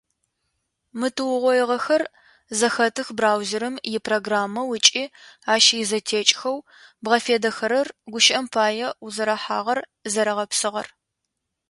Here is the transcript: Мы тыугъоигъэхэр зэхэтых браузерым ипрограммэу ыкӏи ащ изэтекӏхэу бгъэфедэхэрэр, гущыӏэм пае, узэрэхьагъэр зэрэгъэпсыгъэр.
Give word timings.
Мы 0.99 1.07
тыугъоигъэхэр 1.15 2.03
зэхэтых 2.59 3.07
браузерым 3.17 3.75
ипрограммэу 3.95 4.69
ыкӏи 4.77 5.05
ащ 5.53 5.65
изэтекӏхэу 5.81 6.57
бгъэфедэхэрэр, 7.03 7.87
гущыӏэм 8.11 8.45
пае, 8.53 8.87
узэрэхьагъэр 9.05 9.79
зэрэгъэпсыгъэр. 10.11 10.87